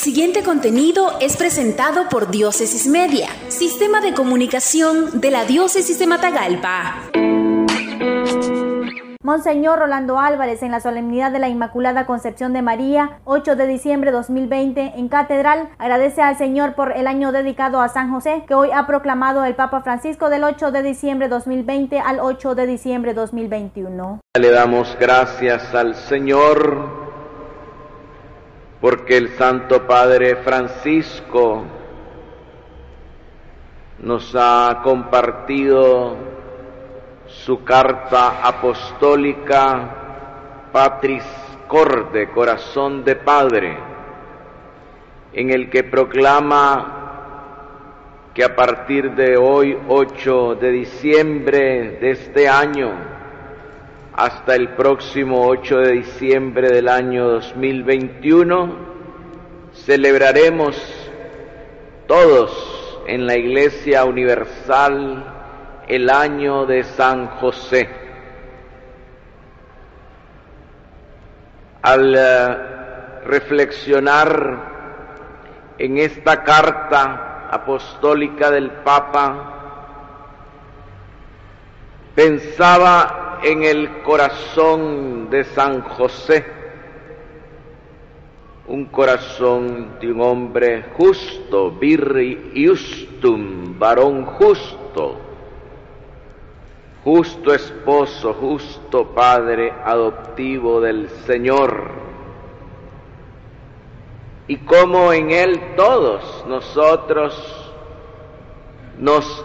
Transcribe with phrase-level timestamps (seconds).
[0.00, 6.94] siguiente contenido es presentado por Diócesis Media, Sistema de Comunicación de la Diócesis de Matagalpa.
[9.22, 14.10] Monseñor Rolando Álvarez en la solemnidad de la Inmaculada Concepción de María, 8 de diciembre
[14.10, 18.70] 2020 en Catedral, agradece al Señor por el año dedicado a San José que hoy
[18.72, 24.20] ha proclamado el Papa Francisco del 8 de diciembre 2020 al 8 de diciembre 2021.
[24.40, 26.99] Le damos gracias al Señor
[28.80, 31.64] porque el Santo Padre Francisco
[33.98, 36.16] nos ha compartido
[37.26, 41.24] su carta apostólica Patris
[41.68, 43.76] Corde, corazón de Padre,
[45.32, 46.96] en el que proclama
[48.34, 53.19] que a partir de hoy, 8 de diciembre de este año,
[54.20, 58.76] hasta el próximo 8 de diciembre del año 2021,
[59.72, 60.76] celebraremos
[62.06, 65.24] todos en la Iglesia Universal
[65.88, 67.88] el año de San José.
[71.80, 72.56] Al eh,
[73.24, 74.70] reflexionar
[75.78, 79.54] en esta carta apostólica del Papa,
[82.14, 86.44] pensaba en el corazón de San José,
[88.66, 95.16] un corazón de un hombre justo, virri justum, varón justo,
[97.02, 101.90] justo esposo, justo Padre adoptivo del Señor.
[104.46, 107.70] Y como en Él todos nosotros
[108.98, 109.44] nos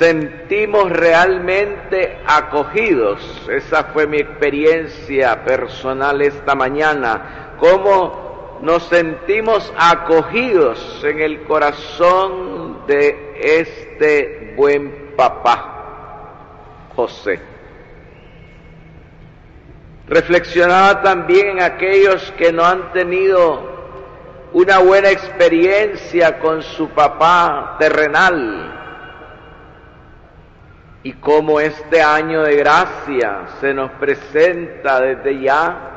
[0.00, 3.20] sentimos realmente acogidos.
[3.50, 7.56] Esa fue mi experiencia personal esta mañana.
[7.60, 16.86] Cómo nos sentimos acogidos en el corazón de este buen papá.
[16.96, 17.38] José.
[20.08, 23.68] Reflexionaba también en aquellos que no han tenido
[24.54, 28.69] una buena experiencia con su papá terrenal
[31.02, 35.90] y cómo este año de gracia se nos presenta desde ya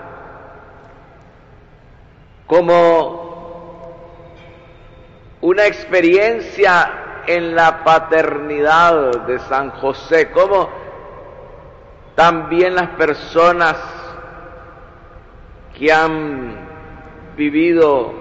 [2.47, 3.23] como
[5.41, 10.69] una experiencia en la paternidad de San José, como
[12.15, 13.77] también las personas
[15.77, 16.55] que han
[17.35, 18.13] vivido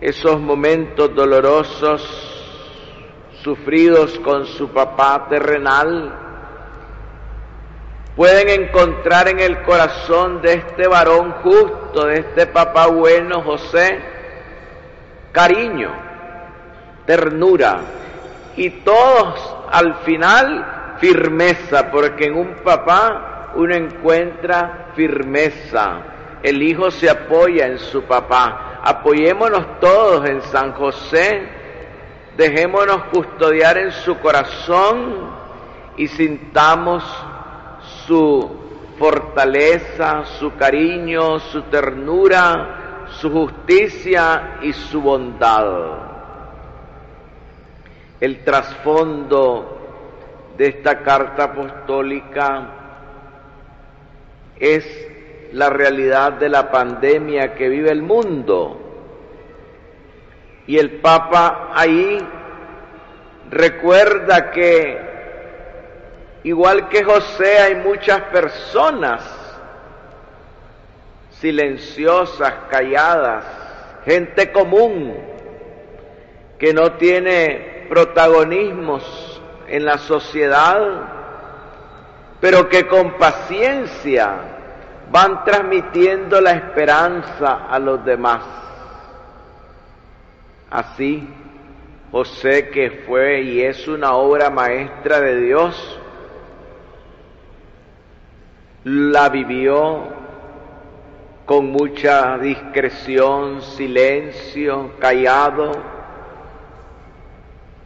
[0.00, 2.27] esos momentos dolorosos,
[3.42, 6.12] sufridos con su papá terrenal,
[8.16, 14.00] pueden encontrar en el corazón de este varón justo, de este papá bueno, José,
[15.32, 15.90] cariño,
[17.06, 17.80] ternura,
[18.56, 26.00] y todos al final firmeza, porque en un papá uno encuentra firmeza.
[26.42, 28.80] El hijo se apoya en su papá.
[28.82, 31.48] Apoyémonos todos en San José,
[32.38, 35.28] dejémonos custodiar en su corazón
[35.96, 37.02] y sintamos
[38.06, 38.48] su
[38.96, 45.98] fortaleza, su cariño, su ternura, su justicia y su bondad.
[48.20, 49.76] El trasfondo
[50.56, 52.68] de esta carta apostólica
[54.60, 54.86] es
[55.54, 58.87] la realidad de la pandemia que vive el mundo.
[60.68, 62.18] Y el Papa ahí
[63.48, 65.00] recuerda que,
[66.44, 69.22] igual que José, hay muchas personas
[71.30, 73.44] silenciosas, calladas,
[74.04, 75.16] gente común,
[76.58, 80.82] que no tiene protagonismos en la sociedad,
[82.42, 84.34] pero que con paciencia
[85.10, 88.67] van transmitiendo la esperanza a los demás.
[90.70, 91.26] Así,
[92.10, 96.00] José, que fue y es una obra maestra de Dios,
[98.84, 100.08] la vivió
[101.46, 105.72] con mucha discreción, silencio, callado,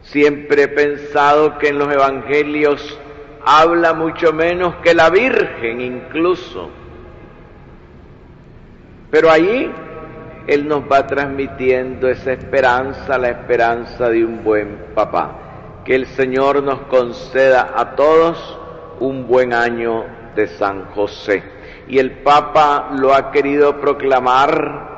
[0.02, 2.99] Siempre he pensado que en los evangelios
[3.44, 6.70] habla mucho menos que la Virgen incluso.
[9.11, 9.70] Pero allí
[10.47, 15.83] Él nos va transmitiendo esa esperanza, la esperanza de un buen papá.
[15.85, 18.59] Que el Señor nos conceda a todos
[19.00, 20.05] un buen año
[20.35, 21.43] de San José.
[21.89, 24.91] Y el Papa lo ha querido proclamar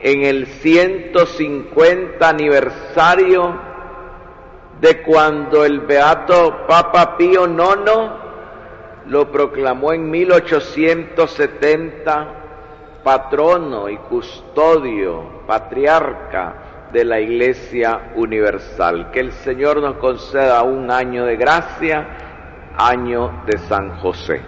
[0.00, 3.58] en el 150 aniversario
[4.80, 7.92] de cuando el beato Papa Pío IX
[9.06, 12.45] lo proclamó en 1870
[13.06, 19.12] patrono y custodio, patriarca de la Iglesia Universal.
[19.12, 24.42] Que el Señor nos conceda un año de gracia, año de San José.